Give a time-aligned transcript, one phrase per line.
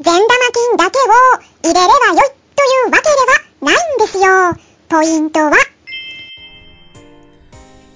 [0.00, 1.12] 善玉菌だけを
[1.64, 4.54] 入れればよいというわけではないんですよ。
[4.88, 5.52] ポイントは、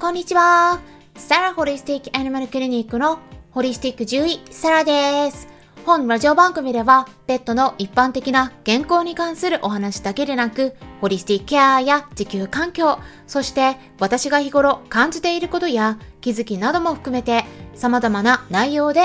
[0.00, 0.80] こんにちは。
[1.14, 3.20] サラホリスティックアニマルクリニックの
[3.52, 5.46] ホリスティック獣医、サラです。
[5.86, 12.98] 本ラジオ番組では、ペットの一般的な健康に関するお話だけでなく、ホリスティックケアや地球環境、
[13.28, 17.44] そして私が日頃感じていることや気づきなども含めて、
[17.76, 19.02] 様々な内容で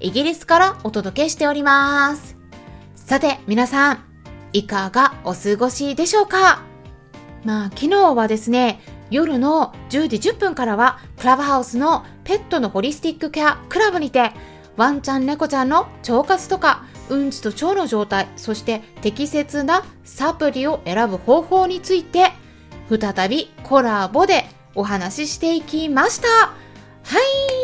[0.00, 2.37] イギリスからお届けしております。
[3.08, 4.04] さて、皆さん、
[4.52, 6.62] いかがお過ごしでしょうか？
[7.42, 14.32] まあ、昨日はですね、夜の10時10分からは、クラブハウスのペットのホリスティックケアクラブにて、
[14.76, 22.32] ワンちゃん猫ちゃんの腸活とか、うんちと腸の状態、そして適切なサプリを選ぶ方法について、
[22.90, 26.28] 再びコラボでお話ししていきました。
[26.28, 26.58] はい。
[27.06, 27.57] はい。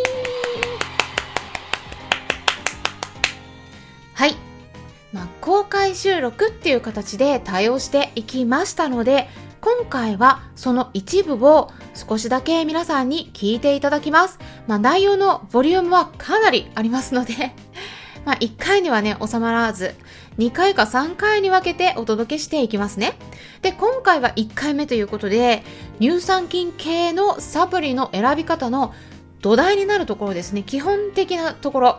[5.45, 9.29] 公開収録っていう形で対応していきましたので、
[9.61, 14.39] 今回はその一部を少しだけ皆さんに聞いていただきます。
[14.67, 17.55] まあ、内容のボリュームはかなりありますので、
[18.25, 19.95] まあ、1回にはね、収まらず、
[20.39, 23.13] 2回か3回に分けてお届けしていきますね。
[23.61, 25.63] で、今回は1回目ということで、
[26.01, 28.95] 乳酸菌系のサプリの選び方の
[29.43, 30.63] 土台になるところですね。
[30.63, 31.99] 基本的なところ。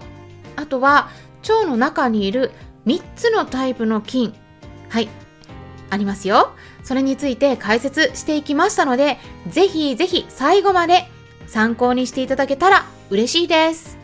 [0.55, 1.09] あとは、
[1.47, 2.52] 腸の中にいる
[2.86, 4.33] 3つのタイプの菌。
[4.89, 5.09] はい。
[5.89, 6.53] ありますよ。
[6.83, 11.05] それについて解説していきましたので、ぜひぜひ最後まで
[11.47, 13.97] 参考にしていただけたら嬉しいです。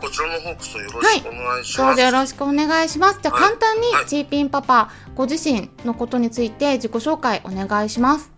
[0.00, 1.76] こちらの方こそよろしくお願いします。
[1.78, 3.20] どうぞよろしくお願いします。
[3.22, 8.30] じゃあはい簡単にはいチーピンパパご自身のことについて自己紹介お願いします。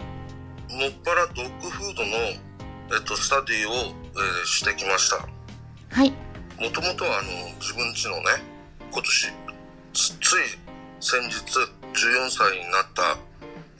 [0.70, 2.40] もっぱらドッグフードの、え
[3.00, 5.28] っと、スタディを、えーしてきました。
[5.90, 6.10] はい。
[6.58, 7.28] もともとはあの
[7.60, 8.49] 自分家のね、
[8.90, 9.32] 今年
[9.94, 10.58] つつい
[11.00, 11.38] 先日
[11.94, 13.16] 14歳になった、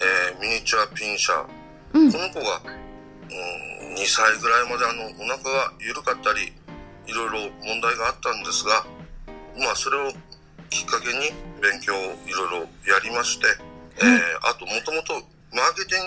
[0.01, 1.47] えーミニチュアピンシャー。
[1.95, 2.19] うんこ。
[2.19, 6.55] の子が、うん、2歳ぐらいまであのお腹が緩かったり、
[7.07, 8.87] いろいろ問題があったんですが、
[9.59, 10.13] まあそれを
[10.71, 13.47] きっかけに勉強をいろいろやりまして、
[13.99, 15.15] えーあともともと
[15.53, 16.07] マーケティン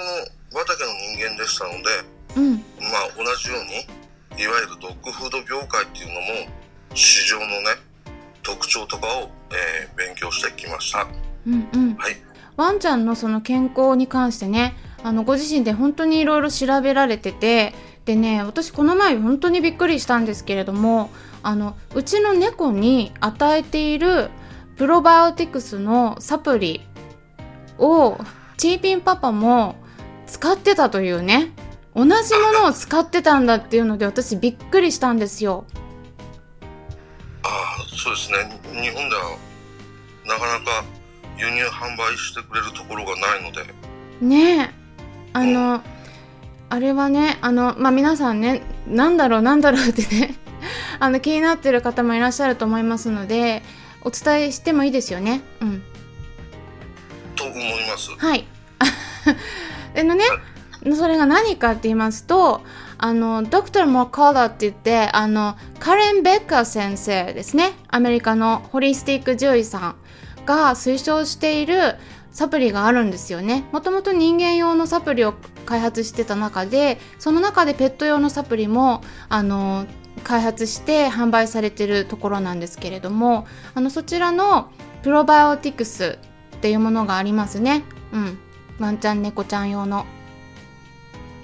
[0.51, 2.55] グ畑の人間でしたので、うん。
[2.87, 3.83] まあ同じように、
[4.41, 6.49] いわゆるドッグフード業界っていうのも
[6.95, 7.92] 市場のね、
[8.43, 11.07] 特徴とかを、えー勉強してきました。
[11.47, 11.95] うんうん。
[11.95, 12.15] はい。
[12.55, 17.73] ワンちゃんのその健康に関してね、あの、ご自身で本当にいろいろ調べられてて、
[18.05, 21.09] でね、私この前本当にびっくりしたんですけれども、
[21.41, 24.29] あの、うちの猫に与えている
[24.77, 26.81] プロバイオティクスのサプリ
[27.77, 28.17] を、
[28.57, 29.75] チーピンパパも
[30.27, 31.51] 使ってたというね、
[31.95, 35.65] 同じものを使ってたんだっていうので私びっくりしたんですよ。
[37.93, 38.37] ああ、そうですね。
[38.81, 39.37] 日本では
[40.25, 40.83] なかなか
[41.37, 43.63] 輸入販売してくれるところがないので、
[44.21, 44.83] ねえ。
[45.33, 45.81] あの
[46.69, 50.35] あれはねあのまあ皆さんねなんだろうなんだろうってね
[50.99, 53.63] あの気になってる方もいらっしゃると思いますので
[54.01, 55.41] お伝えしてもいいですよね。
[55.61, 55.83] うん。
[57.35, 58.11] と思います。
[58.17, 58.45] はい。
[59.95, 60.25] でのね
[60.95, 62.61] それが何かって言いますと
[62.97, 67.73] あのドクター・モーカーラって言ってあのカレン・ベッカー先生ですね。
[67.87, 69.95] アメリカのホリスティック獣医さん
[70.45, 71.95] が推奨している
[72.31, 73.65] サプリがあるんですよね。
[73.71, 75.35] もともと人間用のサプリを
[75.65, 79.85] 開発してた中でその中でペット用のサプリもあの
[80.23, 83.45] 開発して販売されてるところなんですけれども
[83.75, 84.71] あのそちらの
[85.01, 86.17] プロバイオティクス
[86.55, 87.83] っていうものがありますね。
[88.13, 88.39] うん。
[88.79, 90.05] ワンちゃん猫ちゃん用の。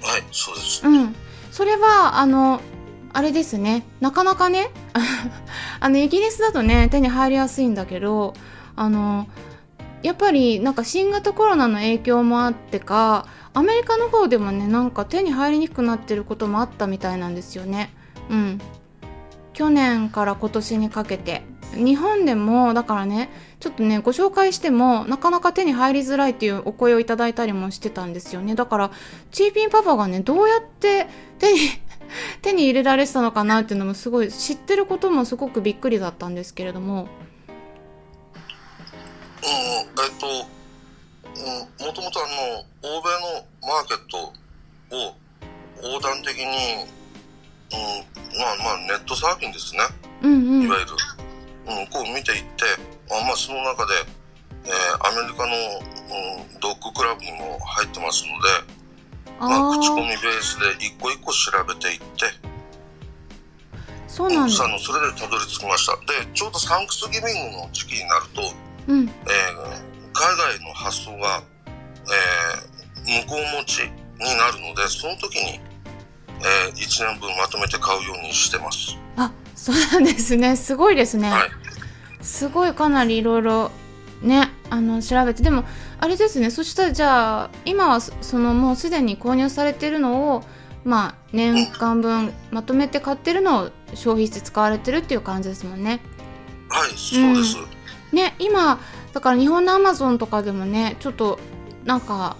[0.01, 0.85] はい、そうです。
[0.85, 1.15] うん。
[1.51, 2.61] それは、あの、
[3.13, 3.85] あれですね。
[3.99, 4.69] なかなかね、
[5.79, 8.33] あの、イギリスだとね、手に入りやすいんだけど、
[8.75, 9.27] あの、
[10.03, 17.93] やっぱりなんか新型コロナの影響もあってか、アメリカの方でもね、なんか手に入りにくくなってることもあったみたいなんですよね。
[18.29, 18.61] うん。
[19.53, 21.43] 去年から今年にかけて。
[21.75, 23.29] 日本でも、だからね、
[23.59, 28.55] ちょっとね、ご紹介しても、なかなか手に入りづらいっていうお声をいただいたりもしてたんですよね。
[28.55, 28.91] だから、
[29.31, 31.07] チーピンパパがね、どうやって
[31.37, 31.59] 手に、
[32.41, 37.07] 手に入れられてたのかなっていうのもすごい、知ってることもすごくびっくりだったんですけれども。
[39.43, 40.27] うん、えっと、
[41.39, 44.33] うん、もともとあの、欧米のマーケット
[44.97, 45.15] を
[45.83, 46.45] 横断的に、
[47.71, 49.81] うん、まあまあネットサーフィンですね。
[50.23, 50.63] うんうん。
[50.63, 50.97] いわゆる、うん、
[51.91, 52.65] こう見ていって、
[53.11, 53.93] あまあその中で、
[54.65, 58.79] えーアメリカの、うん、ドッグクラブにも入ってますので、
[59.39, 62.05] まあ、口コミあベースで一個一個調べていって、
[64.07, 64.65] そうなんだ。
[64.65, 65.95] あのそれでたどり着きました。
[66.05, 68.41] でちょうどサンクスギビングの時期になると、
[68.87, 69.07] うん。
[69.07, 71.41] えー海外の発送が、
[72.05, 72.79] えー
[73.09, 75.59] 向こう持ちになるのでその時に、
[76.41, 78.97] え1年分まとめて買うようにしてます。
[79.17, 80.55] あそうなんですね。
[80.55, 81.49] すごいですね、はい。
[82.21, 83.71] すごいかなりいろいろ
[84.21, 85.43] ねあの調べて。
[85.43, 85.65] でも
[85.99, 86.49] あれですね。
[86.49, 90.43] そしたらじゃあ今はそそのもうすでに購入されてるのを
[90.85, 95.99] まあ年間分まとめて買ってるのを消費して使われてるっていう感じですもんね。
[96.69, 97.57] はいそうです、
[98.13, 98.79] ね今
[99.13, 101.37] だから日本のアマゾンとかでもねちょっと
[101.83, 102.37] なんか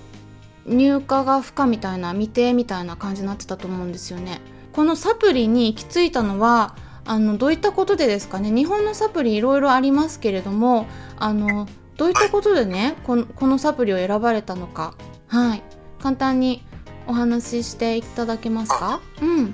[0.66, 4.40] 入荷が不可みたいな未定みたいな感じになってたと思うんですよね。
[4.72, 6.76] このサプリに行き着いたのは
[7.10, 8.52] あのどういったことでですかね？
[8.52, 10.86] 日本のサプリいろいろありますけれども
[11.18, 11.68] あの
[11.98, 14.94] どういったことでねこのこのサプリを選ばれたのか？
[15.28, 15.64] はい。
[16.00, 16.64] 簡単に
[17.08, 19.02] お話ししていただけますか？
[19.24, 19.46] うん。
[19.46, 19.54] はい。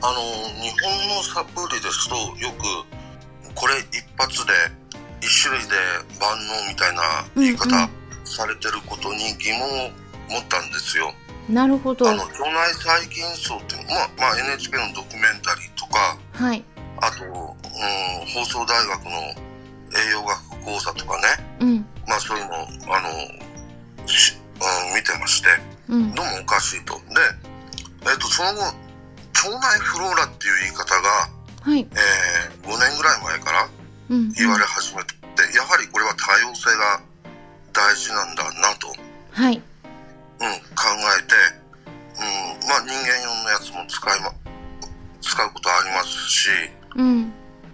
[0.00, 0.20] あの
[0.62, 4.52] 日本のサプリですとよくこれ一発で
[5.20, 5.74] 一種類で
[6.18, 6.34] 万
[6.64, 7.02] 能みたいな
[7.36, 7.56] 言いうん。
[7.58, 7.90] 方
[8.24, 9.90] されてることに疑問を
[10.30, 11.12] 持ったんですよ、
[11.48, 12.08] なるほど。
[12.08, 16.64] あの腸内細菌層ってまあ、まあ、NHK のドキュメンタリーとかはい。
[17.00, 17.32] あと、うん、
[18.32, 19.10] 放送大学の
[19.92, 21.22] 栄養学講座とかね。
[21.60, 21.86] うん。
[22.06, 22.54] まあそういうの
[22.94, 25.48] あのし、うん、見てまして。
[25.88, 26.14] うん。
[26.14, 26.94] どうもおかしいと。
[26.94, 27.00] で、
[28.10, 31.28] えっとその後腸内フローラっていう言い方が、
[31.62, 31.80] はい。
[31.80, 33.68] えー5年ぐらい前から
[34.10, 34.32] うん。
[34.32, 35.14] 言われ始めて、
[35.54, 37.00] やはりこれは多様性が
[37.72, 39.62] 大事なんだなと、うん、はい
[40.38, 40.84] 考
[41.18, 41.34] えて、
[42.20, 44.32] うん、まあ人間用のやつも使いま
[45.20, 46.50] 使うことありますし、
[46.96, 47.32] うん。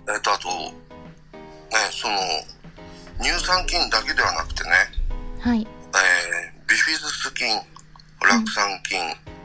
[0.08, 0.72] えっとあとね
[1.90, 2.16] その
[3.20, 4.70] 乳酸菌だけではなくてね、
[5.40, 5.60] はい。
[5.60, 7.46] えービフィズス菌
[8.22, 9.00] 酪酸菌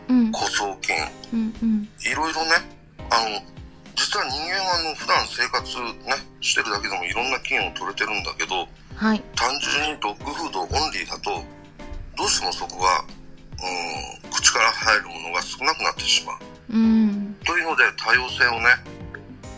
[0.07, 0.31] うん。
[0.31, 0.95] 枯草菌
[1.33, 1.89] うんうん。
[1.99, 2.51] いろいろね
[3.09, 3.41] あの
[3.95, 5.63] 実は人間はあの普段生活
[6.07, 9.21] ねしてるだけでもいろんな菌を取れてるんだけどはい。
[9.35, 11.44] 単純にドッグフードオンリーだと
[12.15, 16.38] どうしてもそこが、うん、口から入るものが少なくなってしまう。
[16.73, 17.35] うん。
[17.45, 18.67] というので多様性をね、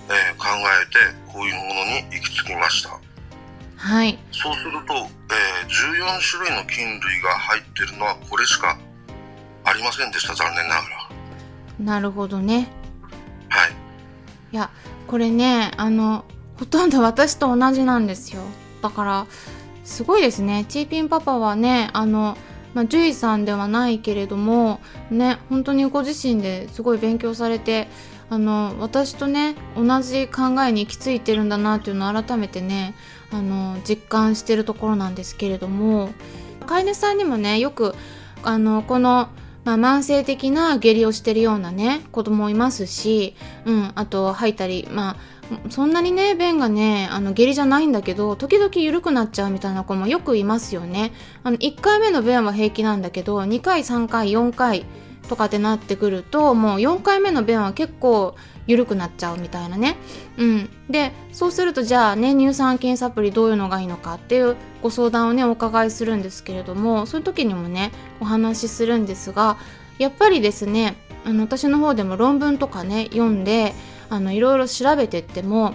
[0.09, 2.99] えー考えてこういうものに行き着きました。
[3.77, 4.17] はい。
[4.31, 8.77] そうすると、えー14種類の菌類が入ってるのはこれしか
[9.63, 10.85] ありませんでした残念ながら。
[11.79, 12.67] なるほどね。
[13.49, 13.71] はい。
[14.51, 14.71] いや
[15.07, 16.25] これねあの
[16.57, 18.41] ほとんど私と同じなんですよ。
[18.81, 19.27] だから
[19.83, 20.65] すごいですね。
[20.67, 22.35] チーピンパパはねあの
[22.73, 24.79] まあ、獣医さんではないけれども
[25.09, 27.87] ね本当にご自身ですごい勉強されて
[28.29, 32.93] あの私とね同じ考えに行き着いてるんだなっていうのを改めてね
[33.31, 36.09] あの実感してるところなんですけれども
[36.67, 37.95] 飼い主さんにもねよく
[38.43, 39.29] あのこの、
[39.77, 43.35] まあ、慢性的な下痢をしてるようなね子供もいますし、
[43.65, 45.15] うん、あと吐いたりまあ
[45.69, 51.11] そんなにね便がねあの下痢じゃないんだけど時々緩くなっちゃうみたいな子もよくいますよね。
[51.43, 54.85] あの1回目の便は平気なんだけど2回3回4回
[55.27, 58.35] とかってなってくるともう4回目の便は結構
[58.65, 59.95] 緩くなっちゃうみたいなね。
[60.37, 60.69] うん。
[60.89, 69.57] でそうするとじゃあね乳酸菌サプリどういうのがいいのかっていうご相談をねお伺いするんですけれどもそういう時にもねお話しするんですが
[69.97, 70.95] やっぱりですね
[71.25, 73.73] あの私の方でも論文とかね読んで
[74.11, 75.73] いろいろ調べてっても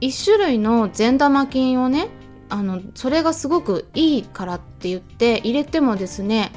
[0.00, 2.08] 1種類の善玉菌をね
[2.48, 6.50] あのそれがすごくいいからって言って入れてもですね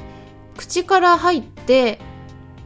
[0.56, 2.00] 口から入って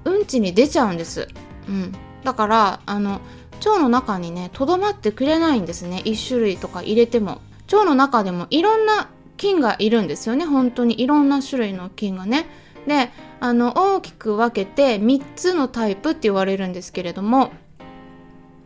[0.09, 1.29] うんちに出ちゃうんです、
[1.69, 1.93] うん、
[2.25, 3.21] だからあの
[3.59, 6.03] 腸の中にねとどまってくれないんですね。
[6.05, 7.41] 1種類とか入れても。
[7.71, 10.47] 腸の中でもいろんな菌がいるんですよね。
[10.47, 11.00] 本当に。
[11.03, 12.47] いろんな種類の菌がね。
[12.87, 13.11] で
[13.41, 17.50] あの大きく分けて3つのタイプって言われるんですけれども。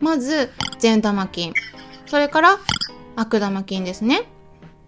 [0.00, 1.54] まず善玉菌。
[2.06, 2.58] それから
[3.16, 4.24] 悪玉菌ですね。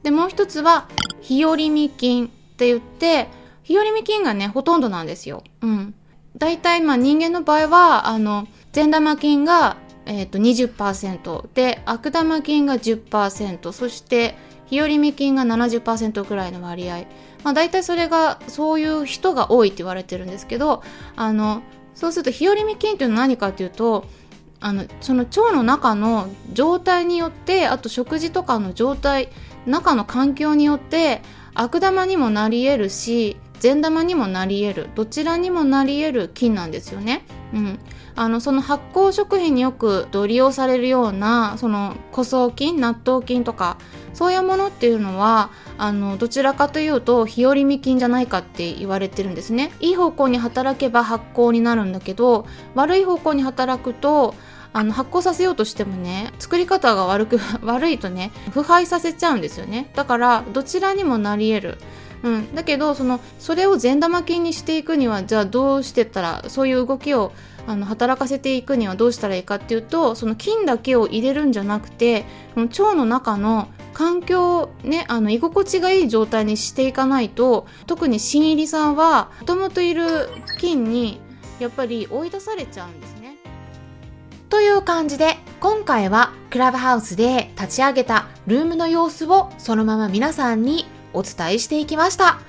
[0.02, 0.88] でもう一つは
[1.22, 3.28] 日和見菌って言って
[3.62, 5.42] 日和見菌がねほとんどなんですよ。
[5.62, 5.94] うん。
[6.36, 9.76] 大体まあ人間の場合はあの善玉菌が、
[10.06, 14.36] えー、と20%で悪玉菌が10%そして
[14.66, 17.04] 日和見菌が70%くらいの割合。
[17.44, 20.82] まあ大体それがそういう人が多いって言われてるんですけど
[21.14, 21.62] あの
[21.94, 24.06] そうすると日和見菌っていうのは何かっていうと
[24.60, 29.28] あのその腸の中の状態によってあと食事とかの状態
[29.66, 31.20] 中の環境によって
[31.54, 37.24] 悪玉にもなり得るし善玉にもなり得るどちらにもなり得る菌なんですよね。
[37.54, 37.78] うん、
[38.14, 43.78] あのその発酵食品によく利用されるようなその枯草菌納豆菌とか
[44.12, 49.72] そういうものっていうのはあのどちらかというと日和見菌じゃないかって言われてるんですね。
[49.80, 54.34] いい方向に働けば発酵になるんだけど悪い方向に働くと
[54.74, 59.90] あの発酵させようとしてもね作り方が悪く 悪いとね腐敗させちゃうんですよね。
[59.94, 61.78] だからどちらにもなり得る。
[62.24, 67.32] うん、だけどそのそれを善玉菌にしていくにはじゃあどうしてったらそういう動きを
[67.66, 72.24] あの働かせていくにはどうしたらいいかっていうとその菌だけを入れるんじゃなくて
[72.56, 80.28] 腸の中の環境ねあの居心地がいい状態にしていかないと特に新入りさんはもともといる
[80.58, 81.20] 菌に
[81.58, 83.36] やっぱり追い出されちゃうんですね。
[84.48, 92.40] という感じで今回はクラブハウスで立ち上げたルームの様子をそのまま皆さんにお伝えしていきました。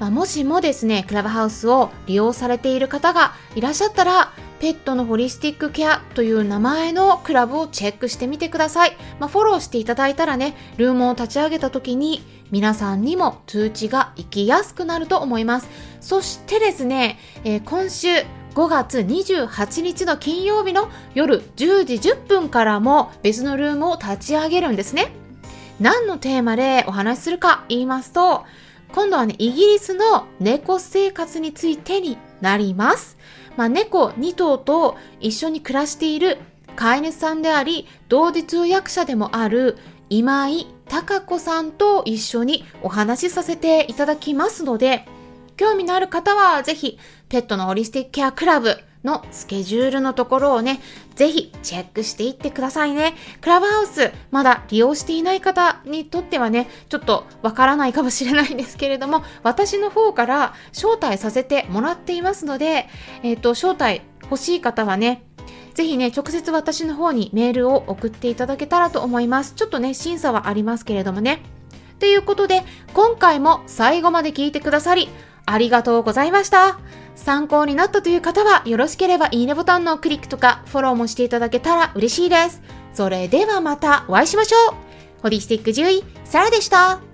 [0.00, 8.96] まあ、もしもですね、クラブハウスを利用されている方がいらっしゃったら、ペットのホリスティックケアという名前のクラブをチェックしてみてください。
[9.18, 15.68] まあ、フォローしていただいたらね、ルームを立ち上げた時に皆さんにも通知が行きやすくなると思います。
[16.00, 18.08] そしてですね、えー、今週
[18.54, 25.21] 5月28日の金曜日の夜10時10分からも別のルームを立ち上げるんですね。
[25.80, 28.44] 何のテーマでお話しするか言いますと、
[28.92, 33.16] 今度はね、イギリスの猫生活についてになります。
[33.56, 36.38] まあ、猫2頭と一緒に暮らしている
[36.76, 39.78] 飼い主さんであり、同時通訳者でもある
[40.10, 45.06] 今井貴子さんと一緒にお話しさせていただきますので、
[45.56, 46.98] 興味のある方はぜひ、
[47.28, 50.80] ペットのホリスティックケアクラブのスケジュールのところをね、
[51.14, 53.14] ぜひチェックしていってくださいね。
[53.40, 62.88] クラブハウス、まだ利用していない方にとってはね、ちょっとわからないかもしれないんですけれども、私の方から招待させてもらっていますので、
[63.22, 65.24] えっ、ー、と、招待欲しい方はね、
[65.74, 69.54] ぜひね、直接私の方にメールを送っていただけたらと思います。
[69.54, 71.42] ちょっとね、審査はありますけれどもね。
[71.98, 72.62] ということで、
[72.94, 75.08] 今回も最後まで聞いてくださり、
[75.46, 76.78] ありがとうございました。
[77.14, 82.62] 参考になったという方はよろしければいいねボタンのクリックとかフォローもしていただけたら嬉しいです。
[82.94, 84.74] それではまたお会いしましょう。
[85.22, 87.11] ホリスティック獣医、サラでした。